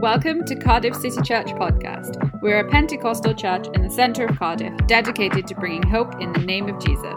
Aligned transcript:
Welcome 0.00 0.44
to 0.44 0.54
Cardiff 0.54 0.94
City 0.94 1.20
Church 1.22 1.48
podcast. 1.48 2.40
We're 2.40 2.60
a 2.60 2.70
Pentecostal 2.70 3.34
church 3.34 3.66
in 3.74 3.82
the 3.82 3.90
centre 3.90 4.26
of 4.26 4.38
Cardiff 4.38 4.72
dedicated 4.86 5.48
to 5.48 5.56
bringing 5.56 5.82
hope 5.82 6.20
in 6.20 6.32
the 6.32 6.38
name 6.38 6.68
of 6.68 6.78
Jesus. 6.78 7.16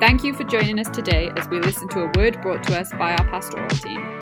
Thank 0.00 0.24
you 0.24 0.32
for 0.32 0.44
joining 0.44 0.78
us 0.78 0.88
today 0.88 1.30
as 1.36 1.46
we 1.50 1.60
listen 1.60 1.90
to 1.90 2.04
a 2.04 2.12
word 2.16 2.40
brought 2.40 2.62
to 2.68 2.80
us 2.80 2.90
by 2.92 3.14
our 3.14 3.28
pastoral 3.28 3.68
team. 3.68 4.18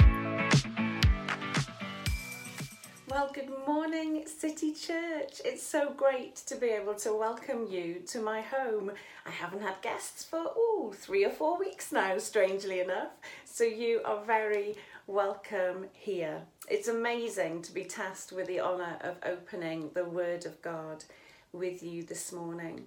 Well, 3.08 3.30
good 3.32 3.50
morning, 3.64 4.24
City 4.26 4.72
Church. 4.72 5.40
It's 5.44 5.62
so 5.62 5.92
great 5.96 6.34
to 6.46 6.56
be 6.56 6.70
able 6.70 6.94
to 6.96 7.16
welcome 7.16 7.68
you 7.70 8.02
to 8.08 8.18
my 8.18 8.40
home. 8.40 8.90
I 9.24 9.30
haven't 9.30 9.62
had 9.62 9.80
guests 9.82 10.24
for 10.24 10.50
ooh, 10.58 10.92
three 10.96 11.24
or 11.24 11.30
four 11.30 11.60
weeks 11.60 11.92
now, 11.92 12.18
strangely 12.18 12.80
enough. 12.80 13.12
So 13.44 13.62
you 13.62 14.00
are 14.04 14.24
very 14.24 14.74
welcome 15.06 15.86
here. 15.92 16.42
It's 16.70 16.88
amazing 16.88 17.60
to 17.62 17.74
be 17.74 17.84
tasked 17.84 18.32
with 18.32 18.46
the 18.46 18.60
honour 18.60 18.96
of 19.02 19.16
opening 19.22 19.90
the 19.92 20.06
Word 20.06 20.46
of 20.46 20.62
God 20.62 21.04
with 21.52 21.82
you 21.82 22.02
this 22.02 22.32
morning. 22.32 22.84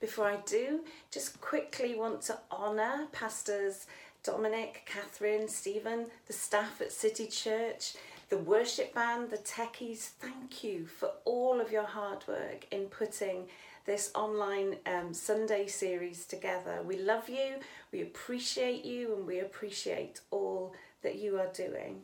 Before 0.00 0.24
I 0.24 0.36
do, 0.46 0.80
just 1.10 1.38
quickly 1.42 1.94
want 1.94 2.22
to 2.22 2.38
honour 2.50 3.08
Pastors 3.12 3.86
Dominic, 4.22 4.84
Catherine, 4.86 5.48
Stephen, 5.48 6.06
the 6.28 6.32
staff 6.32 6.80
at 6.80 6.92
City 6.92 7.26
Church, 7.26 7.92
the 8.30 8.38
worship 8.38 8.94
band, 8.94 9.28
the 9.28 9.36
techies. 9.36 9.98
Thank 9.98 10.64
you 10.64 10.86
for 10.86 11.10
all 11.26 11.60
of 11.60 11.70
your 11.70 11.84
hard 11.84 12.26
work 12.26 12.66
in 12.70 12.86
putting 12.86 13.48
this 13.84 14.10
online 14.14 14.76
um, 14.86 15.12
Sunday 15.12 15.66
series 15.66 16.24
together. 16.24 16.80
We 16.82 16.96
love 16.96 17.28
you, 17.28 17.56
we 17.92 18.00
appreciate 18.00 18.86
you, 18.86 19.14
and 19.14 19.26
we 19.26 19.40
appreciate 19.40 20.20
all 20.30 20.74
that 21.02 21.16
you 21.16 21.38
are 21.38 21.52
doing. 21.52 22.00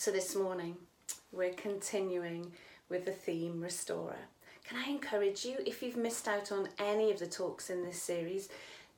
So 0.00 0.12
this 0.12 0.36
morning, 0.36 0.76
we're 1.32 1.54
continuing 1.54 2.52
with 2.88 3.04
the 3.04 3.10
theme 3.10 3.60
Restorer. 3.60 4.28
Can 4.62 4.78
I 4.78 4.88
encourage 4.88 5.44
you, 5.44 5.56
if 5.66 5.82
you've 5.82 5.96
missed 5.96 6.28
out 6.28 6.52
on 6.52 6.68
any 6.78 7.10
of 7.10 7.18
the 7.18 7.26
talks 7.26 7.68
in 7.68 7.82
this 7.82 8.00
series, 8.00 8.48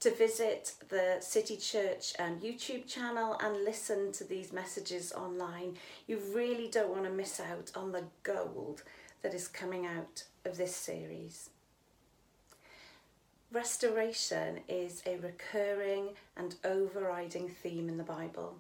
to 0.01 0.11
visit 0.11 0.75
the 0.91 1.17
City 1.21 1.57
Church 1.57 2.13
um, 2.19 2.39
YouTube 2.41 2.87
channel 2.87 3.39
and 3.43 3.65
listen 3.65 4.13
to 4.13 4.25
these 4.25 4.53
messages 4.53 5.11
online. 5.13 5.79
You 6.07 6.21
really 6.35 6.69
don't 6.69 6.91
want 6.91 7.05
to 7.05 7.11
miss 7.11 7.41
out 7.41 7.73
on 7.75 7.93
the 7.93 8.05
gold 8.23 8.83
that 9.23 9.33
is 9.33 9.49
coming 9.49 9.87
out 9.87 10.25
of 10.45 10.59
this 10.59 10.77
series. 10.77 11.49
Restoration 13.51 14.61
is 14.69 15.03
a 15.07 15.17
recurring 15.17 16.11
and 16.37 16.57
overriding 16.63 17.49
theme 17.49 17.89
in 17.89 17.97
the 17.97 18.05
Bible. 18.05 18.59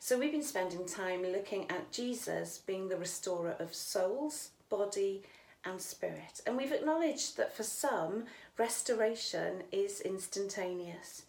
So, 0.00 0.18
we've 0.18 0.32
been 0.32 0.42
spending 0.42 0.86
time 0.86 1.22
looking 1.22 1.70
at 1.70 1.92
Jesus 1.92 2.58
being 2.58 2.88
the 2.88 2.96
restorer 2.96 3.56
of 3.58 3.74
souls, 3.74 4.50
body, 4.68 5.22
and 5.64 5.80
spirit. 5.80 6.40
And 6.46 6.56
we've 6.56 6.72
acknowledged 6.72 7.36
that 7.36 7.56
for 7.56 7.62
some, 7.62 8.24
restoration 8.58 9.62
is 9.72 10.00
instantaneous, 10.00 11.22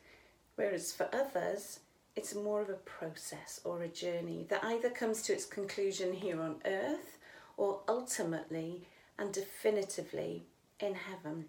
whereas 0.55 0.91
for 0.91 1.09
others, 1.13 1.79
it's 2.15 2.35
more 2.35 2.61
of 2.61 2.69
a 2.69 2.73
process 2.73 3.59
or 3.63 3.81
a 3.81 3.87
journey 3.87 4.45
that 4.49 4.63
either 4.63 4.89
comes 4.89 5.21
to 5.23 5.33
its 5.33 5.45
conclusion 5.45 6.13
here 6.13 6.41
on 6.41 6.55
earth 6.65 7.17
or 7.57 7.81
ultimately 7.87 8.87
and 9.17 9.33
definitively 9.33 10.43
in 10.79 10.95
heaven. 10.95 11.45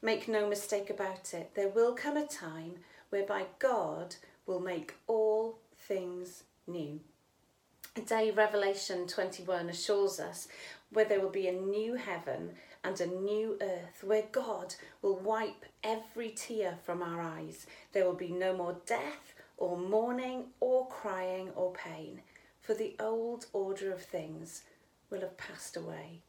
Make 0.00 0.28
no 0.28 0.48
mistake 0.48 0.90
about 0.90 1.32
it, 1.34 1.54
there 1.54 1.68
will 1.68 1.94
come 1.94 2.16
a 2.16 2.26
time 2.26 2.76
whereby 3.10 3.44
God 3.58 4.16
will 4.52 4.60
make 4.60 4.94
all 5.06 5.58
things 5.88 6.44
new. 6.66 7.00
Today, 7.94 8.30
Revelation 8.30 9.06
21 9.06 9.70
assures 9.70 10.20
us 10.20 10.46
where 10.90 11.06
there 11.06 11.20
will 11.20 11.30
be 11.30 11.48
a 11.48 11.52
new 11.52 11.94
heaven 11.94 12.50
and 12.84 13.00
a 13.00 13.06
new 13.06 13.56
earth, 13.62 14.04
where 14.04 14.24
God 14.30 14.74
will 15.00 15.16
wipe 15.16 15.64
every 15.82 16.30
tear 16.30 16.76
from 16.84 17.02
our 17.02 17.22
eyes. 17.22 17.66
There 17.92 18.04
will 18.04 18.14
be 18.14 18.30
no 18.30 18.54
more 18.54 18.76
death, 18.84 19.32
or 19.56 19.78
mourning, 19.78 20.48
or 20.60 20.86
crying, 20.88 21.48
or 21.56 21.72
pain, 21.72 22.20
for 22.60 22.74
the 22.74 22.94
old 23.00 23.46
order 23.54 23.90
of 23.90 24.02
things 24.02 24.64
will 25.08 25.20
have 25.20 25.38
passed 25.38 25.78
away. 25.78 26.20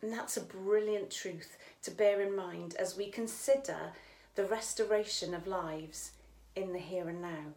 And 0.00 0.10
that's 0.10 0.38
a 0.38 0.42
brilliant 0.42 1.10
truth 1.10 1.58
to 1.82 1.90
bear 1.90 2.22
in 2.22 2.34
mind 2.34 2.76
as 2.78 2.96
we 2.96 3.10
consider 3.10 3.92
the 4.36 4.46
restoration 4.46 5.34
of 5.34 5.46
lives 5.46 6.12
in 6.56 6.72
the 6.72 6.78
here 6.78 7.08
and 7.08 7.22
now. 7.22 7.54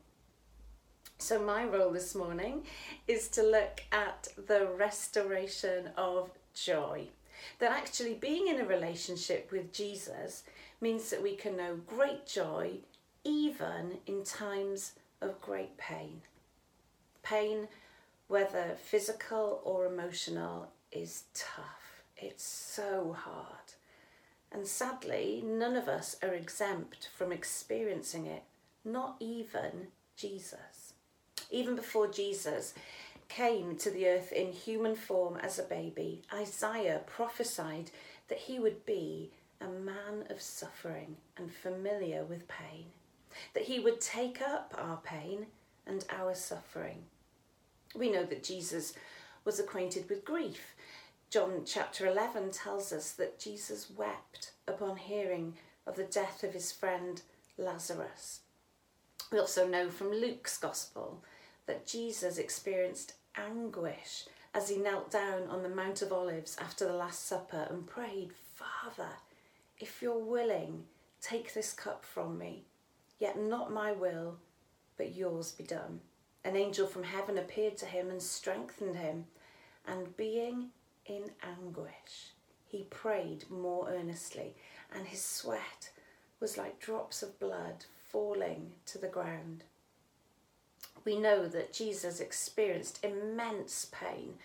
So, 1.18 1.42
my 1.42 1.64
role 1.66 1.92
this 1.92 2.14
morning 2.14 2.64
is 3.08 3.30
to 3.30 3.44
look 3.44 3.82
at 3.92 4.28
the 4.48 4.68
restoration 4.68 5.90
of 5.98 6.30
joy. 6.54 7.08
That 7.60 7.72
actually 7.72 8.16
being 8.16 8.48
in 8.48 8.60
a 8.60 8.66
relationship 8.66 9.52
with 9.52 9.74
Jesus 9.74 10.44
means 10.82 11.10
that 11.10 11.24
we 11.24 11.36
can 11.36 11.58
know 11.58 11.78
great 11.88 12.26
joy 12.26 12.80
even 13.24 13.98
in 14.06 14.24
times 14.24 14.94
of 15.22 15.42
great 15.42 15.78
pain. 15.78 16.22
Pain, 17.24 17.68
whether 18.28 18.76
physical 18.78 19.62
or 19.64 19.86
emotional, 19.86 20.70
is 20.92 21.24
tough. 21.34 22.04
It's 22.18 22.46
so 22.46 23.16
hard. 23.18 23.74
And 24.52 24.68
sadly, 24.68 25.44
none 25.46 25.76
of 25.76 25.88
us 25.88 26.16
are 26.22 26.34
exempt 26.34 27.10
from 27.18 27.32
experiencing 27.32 28.26
it, 28.26 28.44
not 28.86 29.16
even 29.20 29.88
Jesus. 30.16 30.94
Even 31.52 31.76
before 31.76 32.08
Jesus 32.08 32.74
came 33.28 33.76
to 33.78 33.90
the 33.90 34.08
earth 34.08 34.32
in 34.32 34.52
human 34.52 34.96
form 34.96 35.38
as 35.38 35.58
a 35.58 35.64
baby, 35.64 36.22
Isaiah 36.34 37.02
prophesied 37.06 37.92
that 38.28 38.40
he 38.40 38.60
would 38.60 38.86
be 38.86 39.32
a 39.60 39.68
man 39.68 40.26
of 40.30 40.42
suffering 40.42 41.18
and 41.38 41.52
familiar 41.52 42.24
with 42.24 42.48
pain, 42.48 42.86
that 43.54 43.64
he 43.64 43.80
would 43.80 44.02
take 44.02 44.42
up 44.42 44.74
our 44.78 44.98
pain 44.98 45.48
and 45.88 46.06
our 46.10 46.36
suffering. 46.36 47.04
We 47.96 48.12
know 48.12 48.26
that 48.26 48.44
Jesus 48.44 48.94
was 49.44 49.60
acquainted 49.60 50.10
with 50.10 50.26
grief 50.26 50.76
John 51.36 51.64
chapter 51.66 52.08
11 52.08 52.52
tells 52.52 52.94
us 52.94 53.12
that 53.12 53.40
Jesus 53.40 53.90
wept 53.90 54.52
upon 54.70 54.96
hearing 54.96 55.58
of 55.86 55.98
the 55.98 56.04
death 56.06 56.46
of 56.46 56.54
his 56.54 56.72
friend 56.72 57.22
Lazarus. 57.58 58.40
We 59.32 59.40
also 59.40 59.68
know 59.68 59.90
from 59.90 60.12
Luke's 60.12 60.58
Gospel 60.58 61.24
that 61.66 61.88
Jesus 61.88 62.38
experienced 62.38 63.14
anguish 63.36 64.26
as 64.54 64.70
he 64.70 64.78
knelt 64.78 65.12
down 65.12 65.48
on 65.50 65.64
the 65.64 65.70
Mount 65.70 66.02
of 66.02 66.14
Olives 66.14 66.56
after 66.60 66.86
the 66.86 66.94
Last 66.94 67.26
Supper 67.26 67.68
and 67.70 67.88
prayed, 67.88 68.32
Father, 68.54 69.10
if 69.80 70.02
you're 70.02 70.24
willing, 70.24 70.86
take 71.22 71.54
this 71.54 71.74
cup 71.74 72.06
from 72.06 72.38
me, 72.38 72.64
yet 73.20 73.38
not 73.38 73.74
my 73.74 73.92
will, 73.92 74.38
but 74.96 75.16
yours 75.16 75.52
be 75.52 75.64
done. 75.64 76.00
An 76.46 76.56
angel 76.56 76.88
from 76.88 77.04
heaven 77.04 77.38
appeared 77.38 77.76
to 77.78 77.86
him 77.86 78.10
and 78.10 78.22
strengthened 78.22 78.96
him, 78.96 79.26
and 79.88 80.16
being 80.16 80.70
in 81.06 81.32
anguish. 81.44 82.32
He 82.68 82.84
prayed 82.84 83.50
more 83.50 83.90
earnestly, 83.90 84.56
and 84.94 85.08
his 85.08 85.24
sweat 85.24 85.90
was 86.40 86.58
like 86.58 86.80
drops 86.80 87.24
of 87.24 87.40
blood 87.40 87.86
falling 88.16 88.72
to 88.86 88.98
the 88.98 89.10
ground. 89.10 89.62
We 91.04 91.20
know 91.20 91.50
that 91.50 91.74
Jesus 91.74 92.22
experienced 92.22 93.04
immense 93.04 93.88
pain 93.92 94.36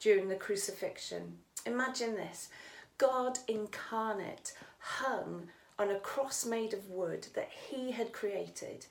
during 0.00 0.28
the 0.28 0.34
crucifixion. 0.34 1.36
Imagine 1.66 2.14
this 2.14 2.48
God 2.96 3.38
incarnate 3.46 4.54
hung 4.78 5.48
on 5.78 5.90
a 5.90 6.00
cross 6.00 6.46
made 6.46 6.72
of 6.72 6.88
wood 6.88 7.26
that 7.34 7.50
he 7.68 7.90
had 7.90 8.14
created, 8.14 8.86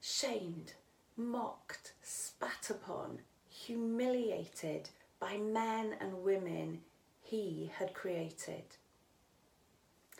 shamed, 0.00 0.74
mocked, 1.16 1.94
spat 2.00 2.70
upon, 2.70 3.18
humiliated, 3.48 4.88
by 5.18 5.36
men 5.36 5.96
and 6.00 6.22
women 6.22 6.78
he 7.20 7.72
had 7.76 7.92
created. 7.92 8.62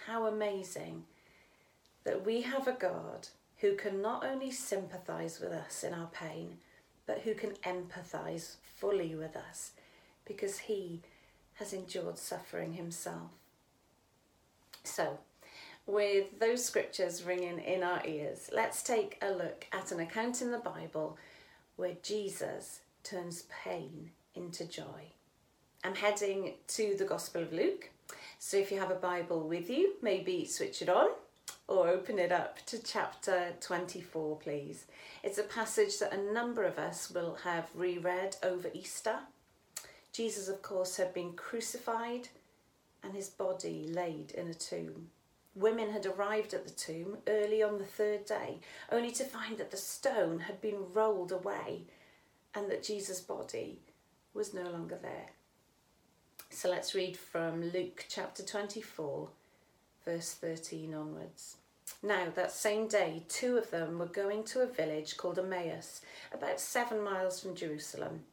How 0.08 0.26
amazing 0.26 1.04
that 2.02 2.26
we 2.26 2.42
have 2.42 2.66
a 2.66 2.72
God 2.72 3.28
who 3.60 3.74
can 3.76 4.02
not 4.02 4.24
only 4.24 4.50
sympathize 4.50 5.40
with 5.40 5.52
us 5.52 5.84
in 5.84 5.94
our 5.94 6.08
pain, 6.08 6.58
but 7.06 7.20
who 7.20 7.34
can 7.34 7.52
empathize 7.64 8.56
fully 8.76 9.14
with 9.14 9.36
us 9.36 9.72
because 10.24 10.58
he 10.58 11.00
has 11.54 11.72
endured 11.72 12.18
suffering 12.18 12.74
himself. 12.74 13.30
So, 14.82 15.18
with 15.86 16.40
those 16.40 16.64
scriptures 16.64 17.22
ringing 17.22 17.58
in 17.58 17.82
our 17.82 18.04
ears, 18.06 18.50
let's 18.52 18.82
take 18.82 19.18
a 19.22 19.30
look 19.30 19.66
at 19.72 19.92
an 19.92 20.00
account 20.00 20.40
in 20.42 20.50
the 20.50 20.58
Bible 20.58 21.18
where 21.76 21.96
Jesus 22.02 22.80
turns 23.02 23.44
pain 23.64 24.10
into 24.34 24.66
joy. 24.66 25.12
I'm 25.84 25.94
heading 25.94 26.54
to 26.68 26.96
the 26.98 27.04
Gospel 27.04 27.42
of 27.42 27.52
Luke, 27.52 27.90
so 28.38 28.56
if 28.56 28.72
you 28.72 28.78
have 28.78 28.90
a 28.90 28.96
Bible 28.96 29.46
with 29.46 29.68
you, 29.68 29.94
maybe 30.02 30.46
switch 30.46 30.80
it 30.80 30.88
on 30.88 31.08
or 31.66 31.88
open 31.88 32.18
it 32.18 32.32
up 32.32 32.64
to 32.66 32.82
chapter 32.82 33.52
24, 33.60 34.36
please. 34.36 34.86
It's 35.22 35.38
a 35.38 35.44
passage 35.44 35.98
that 35.98 36.12
a 36.12 36.32
number 36.32 36.64
of 36.64 36.78
us 36.78 37.10
will 37.10 37.38
have 37.44 37.70
reread 37.74 38.36
over 38.42 38.68
Easter. 38.74 39.20
Jesus, 40.12 40.48
of 40.48 40.62
course, 40.62 40.96
had 40.96 41.14
been 41.14 41.32
crucified 41.32 42.28
and 43.02 43.14
his 43.14 43.28
body 43.28 43.88
laid 43.88 44.32
in 44.32 44.48
a 44.48 44.54
tomb. 44.54 45.08
Women 45.54 45.90
had 45.90 46.06
arrived 46.06 46.52
at 46.52 46.64
the 46.64 46.72
tomb 46.72 47.18
early 47.28 47.62
on 47.62 47.78
the 47.78 47.84
third 47.84 48.24
day, 48.24 48.58
only 48.90 49.12
to 49.12 49.24
find 49.24 49.56
that 49.58 49.70
the 49.70 49.76
stone 49.76 50.40
had 50.40 50.60
been 50.60 50.92
rolled 50.92 51.32
away 51.32 51.82
and 52.54 52.70
that 52.70 52.82
Jesus' 52.82 53.20
body 53.20 53.80
was 54.32 54.52
no 54.52 54.64
longer 54.64 54.98
there. 55.00 55.30
So 56.50 56.70
let's 56.70 56.94
read 56.94 57.16
from 57.16 57.70
Luke 57.72 58.06
chapter 58.08 58.42
24, 58.42 59.28
verse 60.04 60.32
13 60.34 60.94
onwards. 60.94 61.56
Now, 62.02 62.26
that 62.34 62.52
same 62.52 62.88
day, 62.88 63.24
two 63.28 63.56
of 63.56 63.70
them 63.70 63.98
were 63.98 64.06
going 64.06 64.44
to 64.44 64.60
a 64.60 64.66
village 64.66 65.16
called 65.16 65.38
Emmaus, 65.38 66.00
about 66.32 66.60
seven 66.60 67.02
miles 67.02 67.40
from 67.40 67.54
Jerusalem. 67.54 68.24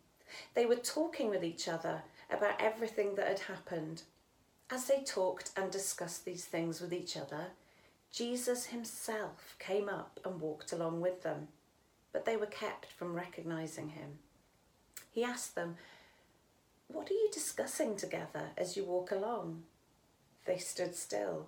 They 0.53 0.65
were 0.65 0.75
talking 0.75 1.29
with 1.29 1.43
each 1.43 1.67
other 1.67 2.03
about 2.29 2.61
everything 2.61 3.15
that 3.15 3.27
had 3.27 3.39
happened. 3.39 4.03
As 4.69 4.87
they 4.87 5.03
talked 5.03 5.51
and 5.57 5.69
discussed 5.69 6.25
these 6.25 6.45
things 6.45 6.79
with 6.79 6.93
each 6.93 7.17
other, 7.17 7.47
Jesus 8.11 8.67
himself 8.67 9.55
came 9.59 9.87
up 9.87 10.19
and 10.25 10.39
walked 10.39 10.71
along 10.71 11.01
with 11.01 11.23
them, 11.23 11.47
but 12.11 12.25
they 12.25 12.35
were 12.35 12.45
kept 12.45 12.91
from 12.91 13.13
recognizing 13.13 13.89
him. 13.89 14.19
He 15.11 15.23
asked 15.23 15.55
them, 15.55 15.75
What 16.87 17.09
are 17.09 17.13
you 17.13 17.29
discussing 17.33 17.95
together 17.95 18.49
as 18.57 18.75
you 18.75 18.83
walk 18.85 19.11
along? 19.11 19.63
They 20.45 20.57
stood 20.57 20.95
still, 20.95 21.47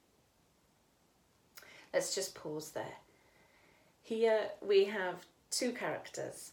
Let's 1.93 2.15
just 2.15 2.35
pause 2.35 2.71
there. 2.71 2.97
Here 4.01 4.49
we 4.61 4.85
have 4.85 5.25
two 5.49 5.71
characters 5.73 6.51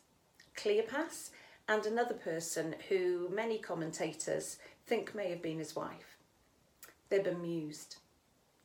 Cleopas 0.56 1.30
and 1.68 1.86
another 1.86 2.14
person 2.14 2.74
who 2.88 3.28
many 3.32 3.58
commentators 3.58 4.58
think 4.86 5.14
may 5.14 5.30
have 5.30 5.42
been 5.42 5.58
his 5.58 5.76
wife. 5.76 6.16
They're 7.08 7.22
bemused, 7.22 7.96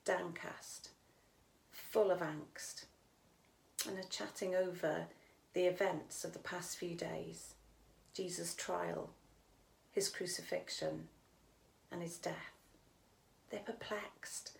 downcast, 0.05 0.89
full 1.71 2.09
of 2.09 2.19
angst, 2.19 2.85
and 3.87 3.97
are 3.99 4.09
chatting 4.09 4.55
over 4.55 5.05
the 5.53 5.65
events 5.65 6.23
of 6.23 6.33
the 6.33 6.39
past 6.39 6.77
few 6.77 6.95
days 6.95 7.53
Jesus' 8.13 8.53
trial, 8.53 9.09
his 9.91 10.09
crucifixion, 10.09 11.07
and 11.91 12.01
his 12.01 12.17
death. 12.17 12.53
They're 13.49 13.59
perplexed, 13.59 14.57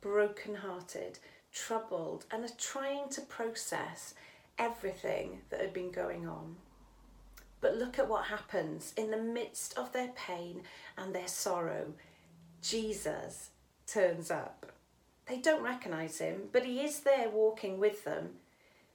broken 0.00 0.56
hearted, 0.56 1.18
troubled, 1.56 2.26
and 2.30 2.44
are 2.44 2.54
trying 2.58 3.08
to 3.08 3.20
process 3.22 4.14
everything 4.58 5.40
that 5.50 5.60
had 5.60 5.72
been 5.72 5.90
going 5.90 6.28
on. 6.28 6.56
But 7.60 7.76
look 7.76 7.98
at 7.98 8.08
what 8.08 8.26
happens 8.26 8.92
in 8.96 9.10
the 9.10 9.16
midst 9.16 9.76
of 9.78 9.92
their 9.92 10.08
pain 10.08 10.62
and 10.96 11.14
their 11.14 11.28
sorrow. 11.28 11.94
Jesus 12.62 13.50
turns 13.86 14.30
up. 14.30 14.72
They 15.26 15.38
don't 15.38 15.62
recognise 15.62 16.18
him, 16.18 16.42
but 16.52 16.64
he 16.64 16.80
is 16.80 17.00
there 17.00 17.28
walking 17.30 17.78
with 17.78 18.04
them. 18.04 18.30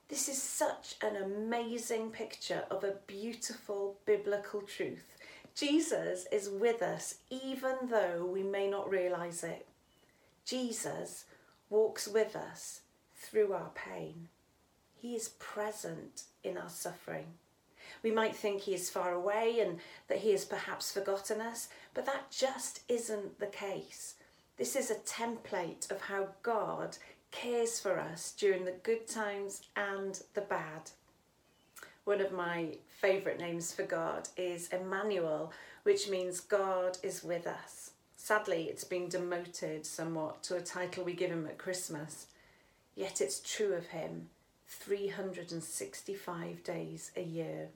This 0.08 0.28
is 0.28 0.40
such 0.40 0.96
an 1.02 1.16
amazing 1.16 2.10
picture 2.10 2.64
of 2.70 2.84
a 2.84 2.96
beautiful 3.06 3.96
biblical 4.06 4.62
truth. 4.62 5.16
Jesus 5.54 6.26
is 6.32 6.48
with 6.48 6.80
us 6.80 7.16
even 7.30 7.74
though 7.90 8.24
we 8.24 8.42
may 8.42 8.68
not 8.68 8.90
realise 8.90 9.42
it. 9.42 9.66
Jesus 10.44 11.24
walks 11.72 12.06
with 12.06 12.36
us 12.36 12.82
through 13.16 13.54
our 13.54 13.70
pain. 13.74 14.28
He 14.94 15.16
is 15.16 15.30
present 15.38 16.24
in 16.44 16.58
our 16.58 16.68
suffering. 16.68 17.26
We 18.02 18.10
might 18.10 18.36
think 18.36 18.60
he 18.60 18.74
is 18.74 18.90
far 18.90 19.12
away 19.12 19.58
and 19.58 19.78
that 20.08 20.18
he 20.18 20.32
has 20.32 20.44
perhaps 20.44 20.92
forgotten 20.92 21.40
us, 21.40 21.68
but 21.94 22.04
that 22.04 22.30
just 22.30 22.80
isn't 22.88 23.38
the 23.40 23.46
case. 23.46 24.16
This 24.58 24.76
is 24.76 24.90
a 24.90 24.96
template 24.96 25.90
of 25.90 26.02
how 26.02 26.28
God 26.42 26.98
cares 27.30 27.80
for 27.80 27.98
us 27.98 28.34
during 28.38 28.66
the 28.66 28.76
good 28.82 29.08
times 29.08 29.62
and 29.74 30.22
the 30.34 30.42
bad. 30.42 30.90
One 32.04 32.20
of 32.20 32.32
my 32.32 32.76
favourite 33.00 33.38
names 33.38 33.72
for 33.72 33.84
God 33.84 34.28
is 34.36 34.68
Emmanuel, 34.68 35.52
which 35.84 36.10
means 36.10 36.40
God 36.40 36.98
is 37.02 37.24
with 37.24 37.46
us. 37.46 37.91
Sadly, 38.24 38.68
it's 38.70 38.84
been 38.84 39.08
demoted 39.08 39.84
somewhat 39.84 40.44
to 40.44 40.54
a 40.54 40.60
title 40.60 41.02
we 41.02 41.12
give 41.12 41.32
him 41.32 41.44
at 41.44 41.58
Christmas, 41.58 42.28
yet 42.94 43.20
it's 43.20 43.40
true 43.40 43.72
of 43.72 43.88
him 43.88 44.28
365 44.68 46.62
days 46.62 47.10
a 47.16 47.22
year. 47.22 47.70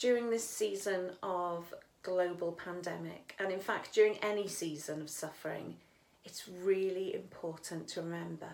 During 0.00 0.30
this 0.30 0.42
season 0.42 1.12
of 1.22 1.72
global 2.02 2.50
pandemic, 2.50 3.36
and 3.38 3.52
in 3.52 3.60
fact, 3.60 3.94
during 3.94 4.16
any 4.16 4.48
season 4.48 5.00
of 5.00 5.08
suffering, 5.08 5.76
it's 6.24 6.48
really 6.48 7.14
important 7.14 7.86
to 7.90 8.02
remember 8.02 8.50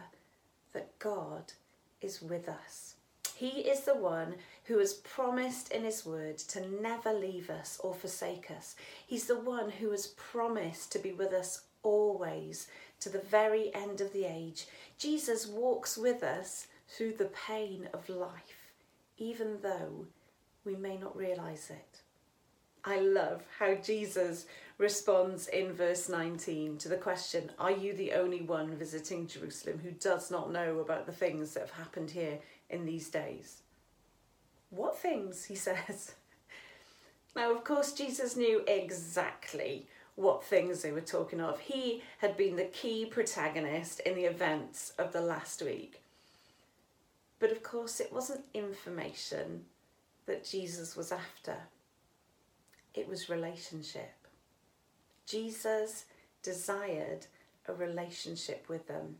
that 0.74 0.98
God 0.98 1.54
is 2.02 2.20
with 2.20 2.50
us. 2.50 2.95
He 3.36 3.60
is 3.60 3.80
the 3.80 3.94
one 3.94 4.36
who 4.64 4.78
has 4.78 4.94
promised 4.94 5.70
in 5.70 5.84
His 5.84 6.06
word 6.06 6.38
to 6.38 6.66
never 6.80 7.12
leave 7.12 7.50
us 7.50 7.78
or 7.84 7.92
forsake 7.92 8.50
us. 8.50 8.76
He's 9.06 9.26
the 9.26 9.38
one 9.38 9.68
who 9.68 9.90
has 9.90 10.06
promised 10.06 10.90
to 10.92 10.98
be 10.98 11.12
with 11.12 11.34
us 11.34 11.64
always 11.82 12.68
to 13.00 13.10
the 13.10 13.18
very 13.18 13.74
end 13.74 14.00
of 14.00 14.14
the 14.14 14.24
age. 14.24 14.66
Jesus 14.96 15.46
walks 15.46 15.98
with 15.98 16.22
us 16.22 16.68
through 16.88 17.12
the 17.12 17.30
pain 17.46 17.90
of 17.92 18.08
life, 18.08 18.72
even 19.18 19.58
though 19.60 20.06
we 20.64 20.74
may 20.74 20.96
not 20.96 21.14
realize 21.14 21.68
it. 21.68 22.00
I 22.86 23.00
love 23.00 23.42
how 23.58 23.74
Jesus 23.74 24.46
responds 24.78 25.48
in 25.48 25.72
verse 25.72 26.08
19 26.08 26.78
to 26.78 26.88
the 26.88 26.96
question 26.96 27.50
Are 27.58 27.72
you 27.72 27.92
the 27.92 28.12
only 28.12 28.42
one 28.42 28.76
visiting 28.76 29.26
Jerusalem 29.26 29.80
who 29.82 29.90
does 29.90 30.30
not 30.30 30.52
know 30.52 30.78
about 30.78 31.04
the 31.04 31.12
things 31.12 31.52
that 31.52 31.60
have 31.60 31.70
happened 31.72 32.10
here 32.10 32.38
in 32.70 32.84
these 32.84 33.08
days? 33.08 33.62
What 34.70 34.98
things? 34.98 35.44
He 35.44 35.54
says. 35.68 36.14
Now, 37.34 37.52
of 37.54 37.64
course, 37.64 37.92
Jesus 37.92 38.36
knew 38.36 38.62
exactly 38.66 39.86
what 40.14 40.42
things 40.42 40.80
they 40.80 40.92
were 40.92 41.02
talking 41.02 41.40
of. 41.40 41.60
He 41.60 42.02
had 42.18 42.36
been 42.36 42.56
the 42.56 42.64
key 42.64 43.04
protagonist 43.04 44.00
in 44.00 44.14
the 44.14 44.24
events 44.24 44.92
of 44.98 45.12
the 45.12 45.20
last 45.20 45.62
week. 45.62 46.00
But 47.38 47.52
of 47.52 47.62
course, 47.62 48.00
it 48.00 48.12
wasn't 48.12 48.44
information 48.54 49.66
that 50.24 50.44
Jesus 50.44 50.96
was 50.96 51.12
after, 51.12 51.56
it 52.94 53.06
was 53.06 53.28
relationship. 53.28 54.14
Jesus 55.26 56.06
desired 56.42 57.26
a 57.68 57.74
relationship 57.74 58.66
with 58.68 58.88
them. 58.88 59.16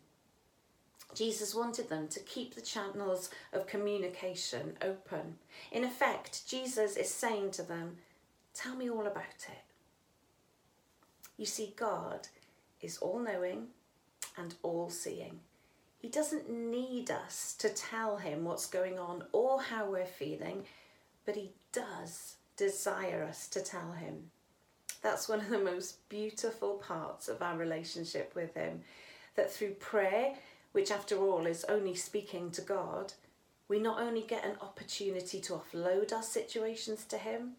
Jesus 1.15 1.55
wanted 1.55 1.89
them 1.89 2.09
to 2.09 2.21
keep 2.21 2.55
the 2.55 2.61
channels 2.61 3.31
of 3.53 3.67
communication 3.67 4.77
open. 4.83 5.37
In 5.73 5.85
effect, 5.85 6.47
Jesus 6.49 6.97
is 6.97 7.09
saying 7.09 7.53
to 7.53 7.63
them, 7.63 7.99
Tell 8.55 8.75
me 8.75 8.91
all 8.91 9.07
about 9.07 9.47
it. 9.49 9.65
You 11.37 11.47
see, 11.47 11.75
God 11.77 12.29
is 12.81 12.99
all 12.99 13.19
knowing 13.19 13.69
and 14.37 14.55
all 14.63 14.89
seeing. 14.89 15.41
He 15.99 16.09
doesn't 16.09 16.49
need 16.49 17.11
us 17.11 17.55
to 17.59 17.69
tell 17.69 18.17
him 18.17 18.45
what's 18.45 18.67
going 18.67 18.99
on 18.99 19.25
or 19.33 19.61
how 19.61 19.91
we're 19.91 20.07
feeling, 20.07 20.65
but 21.25 21.37
he 21.37 21.53
does 21.73 22.37
desire 22.57 23.25
us 23.25 23.49
to 23.49 23.61
tell 23.61 23.93
him. 23.93 24.31
That's 25.03 25.29
one 25.29 25.41
of 25.41 25.49
the 25.49 25.59
most 25.59 26.09
beautiful 26.09 26.75
parts 26.75 27.29
of 27.29 27.43
our 27.43 27.57
relationship 27.57 28.35
with 28.35 28.55
him. 28.55 28.81
That 29.37 29.53
through 29.53 29.75
prayer, 29.75 30.35
which 30.77 30.91
after 30.91 31.17
all 31.17 31.47
is 31.47 31.65
only 31.71 31.95
speaking 31.95 32.51
to 32.51 32.61
God, 32.61 33.15
we 33.67 33.79
not 33.79 33.99
only 33.99 34.21
get 34.21 34.45
an 34.45 34.57
opportunity 34.61 35.41
to 35.41 35.55
offload 35.55 36.13
our 36.13 36.23
situations 36.23 37.07
to 37.07 37.17
him, 37.17 37.53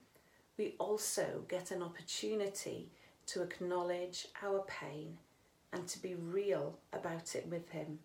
we 0.55 0.75
also 0.77 1.41
get 1.47 1.71
an 1.71 1.81
opportunity 1.81 2.89
to 3.25 3.41
acknowledge 3.41 4.27
our 4.43 4.63
pain 4.67 5.17
and 5.73 5.87
to 5.87 5.99
be 5.99 6.13
real 6.13 6.77
about 6.93 7.33
it 7.33 7.47
with 7.49 7.71
him. 7.71 7.97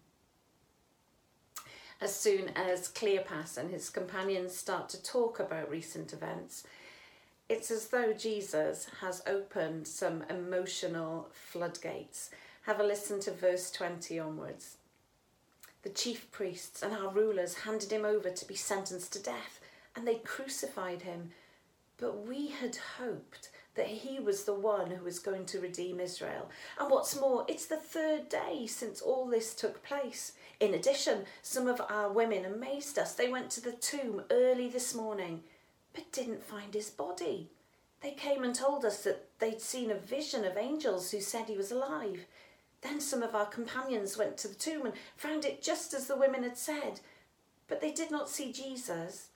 As 2.00 2.16
soon 2.16 2.48
as 2.56 2.88
Cleopas 2.88 3.58
and 3.58 3.70
his 3.70 3.90
companions 3.90 4.56
start 4.56 4.88
to 4.88 5.02
talk 5.02 5.38
about 5.38 5.68
recent 5.68 6.14
events, 6.14 6.64
It's 7.50 7.70
as 7.70 7.88
though 7.88 8.14
Jesus 8.14 8.86
has 9.02 9.20
opened 9.26 9.86
some 9.86 10.24
emotional 10.30 11.28
floodgates. 11.32 12.30
Have 12.62 12.80
a 12.80 12.82
listen 12.82 13.20
to 13.20 13.30
verse 13.30 13.70
20 13.70 14.18
onwards. 14.18 14.78
The 15.82 15.90
chief 15.90 16.30
priests 16.30 16.82
and 16.82 16.94
our 16.94 17.10
rulers 17.10 17.54
handed 17.54 17.92
him 17.92 18.04
over 18.04 18.30
to 18.30 18.46
be 18.46 18.54
sentenced 18.54 19.12
to 19.14 19.22
death, 19.22 19.60
and 19.96 20.06
they 20.06 20.16
crucified 20.16 21.02
him. 21.02 21.30
But 21.98 22.26
we 22.26 22.48
had 22.48 22.76
hoped 22.98 23.50
that 23.74 23.86
he 23.86 24.20
was 24.20 24.44
the 24.44 24.54
one 24.54 24.90
who 24.90 25.04
was 25.04 25.18
going 25.18 25.46
to 25.46 25.60
redeem 25.60 25.98
Israel. 25.98 26.50
And 26.78 26.90
what's 26.90 27.18
more, 27.18 27.44
it's 27.48 27.66
the 27.66 27.76
third 27.76 28.28
day 28.28 28.66
since 28.66 29.00
all 29.00 29.26
this 29.26 29.54
took 29.54 29.82
place. 29.82 30.32
In 30.60 30.74
addition, 30.74 31.24
some 31.42 31.66
of 31.66 31.80
our 31.88 32.12
women 32.12 32.44
amazed 32.44 32.98
us. 32.98 33.14
They 33.14 33.30
went 33.30 33.50
to 33.50 33.60
the 33.60 33.72
tomb 33.72 34.22
early 34.30 34.68
this 34.68 34.94
morning, 34.94 35.42
but 35.94 36.12
didn't 36.12 36.44
find 36.44 36.74
his 36.74 36.90
body. 36.90 37.48
They 38.02 38.10
came 38.10 38.42
and 38.42 38.54
told 38.54 38.84
us 38.84 39.04
that 39.04 39.28
they'd 39.38 39.60
seen 39.60 39.90
a 39.90 39.94
vision 39.94 40.44
of 40.44 40.56
angels 40.56 41.10
who 41.10 41.20
said 41.20 41.46
he 41.46 41.56
was 41.56 41.70
alive. 41.70 42.26
Then 42.82 43.00
some 43.00 43.22
of 43.22 43.34
our 43.34 43.46
companions 43.46 44.18
went 44.18 44.36
to 44.38 44.48
the 44.48 44.54
tomb 44.54 44.84
and 44.86 44.94
found 45.16 45.44
it 45.44 45.62
just 45.62 45.94
as 45.94 46.06
the 46.08 46.16
women 46.16 46.42
had 46.42 46.58
said, 46.58 47.00
but 47.68 47.80
they 47.80 47.92
did 47.92 48.10
not 48.10 48.28
see 48.28 48.52
Jesus. 48.52 49.28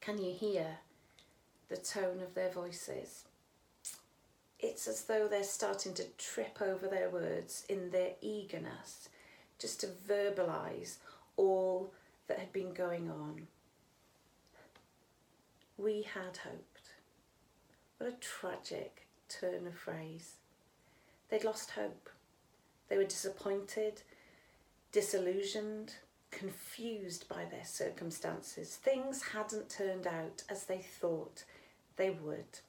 Can 0.00 0.18
you 0.18 0.32
hear 0.32 0.78
the 1.68 1.76
tone 1.76 2.22
of 2.22 2.34
their 2.34 2.50
voices? 2.50 3.24
It's 4.58 4.88
as 4.88 5.04
though 5.04 5.28
they're 5.28 5.42
starting 5.42 5.92
to 5.94 6.04
trip 6.16 6.58
over 6.62 6.86
their 6.88 7.10
words 7.10 7.64
in 7.68 7.90
their 7.90 8.12
eagerness 8.22 9.10
just 9.58 9.80
to 9.80 9.86
verbalise 9.86 10.96
all 11.36 11.92
that 12.28 12.38
had 12.38 12.52
been 12.52 12.72
going 12.72 13.10
on. 13.10 13.46
We 15.76 16.02
had 16.02 16.38
hoped. 16.38 16.92
What 17.98 18.10
a 18.10 18.12
tragic 18.12 19.06
turn 19.28 19.66
of 19.66 19.74
phrase. 19.74 20.36
They'd 21.28 21.44
lost 21.44 21.72
hope. 21.72 22.08
They 22.88 22.96
were 22.96 23.04
disappointed, 23.04 24.02
disillusioned, 24.92 25.94
confused 26.30 27.28
by 27.28 27.44
their 27.44 27.64
circumstances. 27.64 28.76
Things 28.76 29.22
hadn't 29.32 29.70
turned 29.70 30.06
out 30.06 30.42
as 30.48 30.64
they 30.64 30.78
thought 30.78 31.44
they 31.96 32.10
would. 32.10 32.60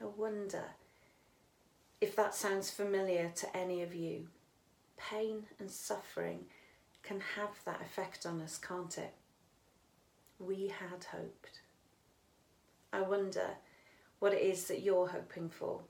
I 0.00 0.04
wonder 0.04 0.64
if 2.00 2.14
that 2.16 2.34
sounds 2.34 2.70
familiar 2.70 3.32
to 3.36 3.56
any 3.56 3.82
of 3.82 3.94
you. 3.94 4.28
Pain 4.96 5.44
and 5.58 5.70
suffering 5.70 6.46
can 7.02 7.20
have 7.36 7.60
that 7.64 7.80
effect 7.80 8.26
on 8.26 8.40
us, 8.40 8.58
can't 8.58 8.96
it? 8.98 9.14
We 10.38 10.68
had 10.68 11.04
hoped. 11.04 11.60
I 12.92 13.00
wonder 13.02 13.48
what 14.18 14.32
it 14.32 14.42
is 14.42 14.68
that 14.68 14.82
you're 14.82 15.08
hoping 15.08 15.48
for. 15.48 15.80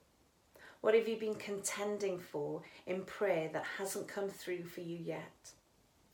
What 0.80 0.94
have 0.94 1.08
you 1.08 1.16
been 1.16 1.34
contending 1.34 2.18
for 2.18 2.62
in 2.86 3.02
prayer 3.02 3.48
that 3.52 3.64
hasn't 3.78 4.08
come 4.08 4.28
through 4.28 4.64
for 4.64 4.80
you 4.80 4.96
yet? 4.96 5.50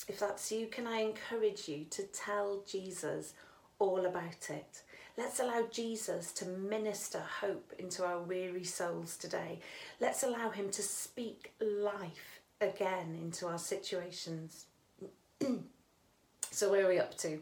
If 0.08 0.18
that's 0.18 0.50
you, 0.50 0.66
can 0.66 0.86
I 0.86 1.00
encourage 1.00 1.68
you 1.68 1.84
to 1.90 2.02
tell 2.04 2.62
Jesus 2.66 3.34
all 3.78 4.06
about 4.06 4.50
it? 4.50 4.82
Let's 5.18 5.40
allow 5.40 5.66
Jesus 5.70 6.32
to 6.32 6.46
minister 6.46 7.22
hope 7.40 7.72
into 7.78 8.04
our 8.04 8.20
weary 8.20 8.64
souls 8.64 9.16
today. 9.16 9.60
Let's 10.00 10.22
allow 10.22 10.50
him 10.50 10.70
to 10.70 10.82
speak 10.82 11.52
life 11.60 12.40
again 12.60 13.18
into 13.20 13.46
our 13.46 13.58
situations. 13.58 14.66
so, 16.50 16.70
where 16.70 16.86
are 16.86 16.88
we 16.88 16.98
up 16.98 17.16
to? 17.18 17.40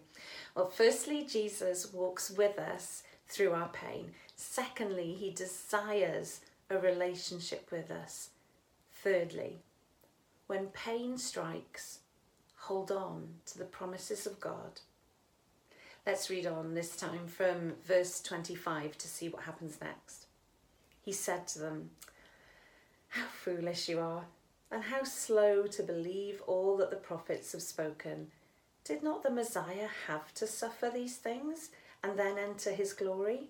Well, 0.56 0.68
firstly, 0.68 1.24
Jesus 1.30 1.92
walks 1.92 2.30
with 2.30 2.58
us 2.58 3.04
through 3.28 3.52
our 3.52 3.68
pain. 3.68 4.10
Secondly, 4.34 5.12
he 5.12 5.30
desires 5.30 6.40
a 6.70 6.78
relationship 6.78 7.70
with 7.72 7.90
us. 7.90 8.30
Thirdly, 9.02 9.58
when 10.46 10.68
pain 10.68 11.18
strikes, 11.18 11.98
hold 12.56 12.92
on 12.92 13.28
to 13.46 13.58
the 13.58 13.64
promises 13.64 14.26
of 14.26 14.40
God. 14.40 14.80
Let's 16.06 16.30
read 16.30 16.46
on 16.46 16.74
this 16.74 16.96
time 16.96 17.26
from 17.26 17.74
verse 17.84 18.20
25 18.20 18.96
to 18.98 19.08
see 19.08 19.28
what 19.28 19.42
happens 19.42 19.78
next. 19.80 20.26
He 21.02 21.12
said 21.12 21.48
to 21.48 21.58
them, 21.58 21.90
How 23.08 23.26
foolish 23.26 23.88
you 23.88 24.00
are, 24.00 24.24
and 24.70 24.84
how 24.84 25.02
slow 25.02 25.66
to 25.66 25.82
believe 25.82 26.40
all 26.46 26.76
that 26.76 26.90
the 26.90 26.96
prophets 26.96 27.52
have 27.52 27.62
spoken. 27.62 28.28
Did 28.84 29.02
not 29.02 29.22
the 29.22 29.30
Messiah 29.30 29.88
have 30.06 30.32
to 30.34 30.46
suffer 30.46 30.90
these 30.92 31.16
things 31.16 31.70
and 32.02 32.18
then 32.18 32.38
enter 32.38 32.72
his 32.72 32.92
glory? 32.92 33.48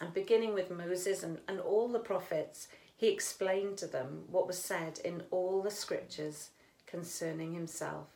And 0.00 0.14
beginning 0.14 0.54
with 0.54 0.70
Moses 0.70 1.22
and, 1.22 1.38
and 1.48 1.60
all 1.60 1.88
the 1.88 1.98
prophets, 1.98 2.68
he 2.96 3.08
explained 3.08 3.78
to 3.78 3.86
them 3.86 4.24
what 4.30 4.46
was 4.46 4.58
said 4.58 5.00
in 5.04 5.22
all 5.30 5.62
the 5.62 5.70
scriptures 5.70 6.50
concerning 6.86 7.54
himself. 7.54 8.06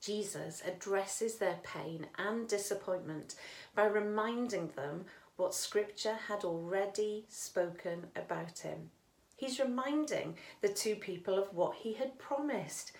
Jesus 0.00 0.62
addresses 0.66 1.36
their 1.36 1.58
pain 1.62 2.06
and 2.16 2.48
disappointment 2.48 3.34
by 3.74 3.86
reminding 3.86 4.68
them 4.68 5.04
what 5.36 5.54
scripture 5.54 6.16
had 6.28 6.44
already 6.44 7.24
spoken 7.28 8.06
about 8.16 8.60
him. 8.60 8.90
He's 9.36 9.60
reminding 9.60 10.36
the 10.60 10.68
two 10.68 10.96
people 10.96 11.38
of 11.38 11.54
what 11.54 11.76
he 11.76 11.94
had 11.94 12.18
promised 12.18 12.92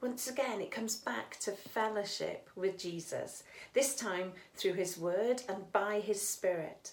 once 0.00 0.28
again, 0.28 0.60
it 0.60 0.70
comes 0.70 0.96
back 0.96 1.38
to 1.40 1.52
fellowship 1.52 2.48
with 2.54 2.78
Jesus, 2.78 3.42
this 3.72 3.94
time 3.94 4.32
through 4.54 4.74
his 4.74 4.98
word 4.98 5.42
and 5.48 5.72
by 5.72 6.00
his 6.00 6.26
spirit. 6.26 6.92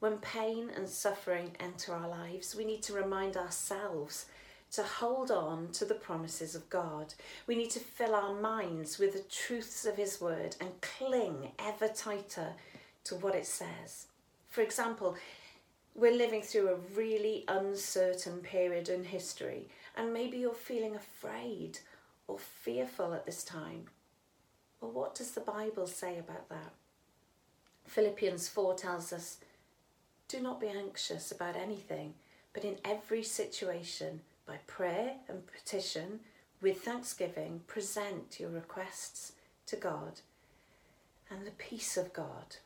When 0.00 0.18
pain 0.18 0.70
and 0.74 0.88
suffering 0.88 1.56
enter 1.58 1.92
our 1.92 2.08
lives, 2.08 2.54
we 2.54 2.64
need 2.64 2.82
to 2.84 2.92
remind 2.92 3.36
ourselves 3.36 4.26
to 4.72 4.82
hold 4.82 5.30
on 5.30 5.68
to 5.72 5.84
the 5.84 5.94
promises 5.94 6.54
of 6.54 6.68
God. 6.70 7.14
We 7.46 7.56
need 7.56 7.70
to 7.70 7.80
fill 7.80 8.14
our 8.14 8.34
minds 8.34 8.98
with 8.98 9.14
the 9.14 9.28
truths 9.30 9.86
of 9.86 9.96
His 9.96 10.20
Word 10.20 10.56
and 10.60 10.80
cling 10.80 11.52
ever 11.58 11.88
tighter 11.88 12.52
to 13.04 13.16
what 13.16 13.34
it 13.34 13.46
says. 13.46 14.06
For 14.48 14.60
example, 14.60 15.16
we're 15.94 16.14
living 16.14 16.42
through 16.42 16.68
a 16.68 16.96
really 16.96 17.44
uncertain 17.48 18.38
period 18.38 18.88
in 18.88 19.04
history, 19.04 19.68
and 19.96 20.12
maybe 20.12 20.38
you're 20.38 20.54
feeling 20.54 20.94
afraid 20.94 21.78
or 22.28 22.38
fearful 22.38 23.12
at 23.14 23.26
this 23.26 23.42
time. 23.42 23.86
Well, 24.80 24.92
what 24.92 25.16
does 25.16 25.32
the 25.32 25.40
Bible 25.40 25.88
say 25.88 26.18
about 26.18 26.48
that? 26.50 26.72
Philippians 27.86 28.48
4 28.48 28.74
tells 28.74 29.12
us 29.12 29.38
do 30.28 30.40
not 30.40 30.60
be 30.60 30.68
anxious 30.68 31.32
about 31.32 31.56
anything, 31.56 32.12
but 32.52 32.62
in 32.62 32.76
every 32.84 33.22
situation, 33.22 34.20
by 34.46 34.56
prayer 34.66 35.14
and 35.26 35.42
petition, 35.46 36.20
with 36.60 36.82
thanksgiving, 36.82 37.62
present 37.66 38.38
your 38.38 38.50
requests 38.50 39.32
to 39.66 39.76
God. 39.76 40.20
And 41.30 41.46
the 41.46 41.52
peace 41.52 41.96
of 41.96 42.12
God, 42.12 42.56